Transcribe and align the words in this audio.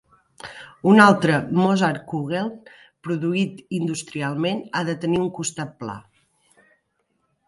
Un 0.91 0.99
altre 1.01 1.33
Mozartkugeln 1.57 2.49
produït 3.07 3.59
industrialment 3.81 4.63
ha 4.79 4.81
de 4.89 4.97
tenir 5.05 5.21
un 5.25 5.29
costat 5.41 5.77
pla. 5.85 5.99